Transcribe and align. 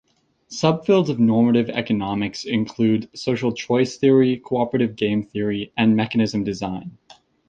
Subfields 0.49 1.09
of 1.09 1.19
normative 1.19 1.69
economics 1.69 2.43
include 2.43 3.07
social 3.15 3.51
choice 3.53 3.97
theory, 3.97 4.37
cooperative 4.37 4.95
game 4.95 5.21
theory, 5.21 5.71
and 5.77 5.95
mechanism 5.95 6.43
design. 6.43 6.97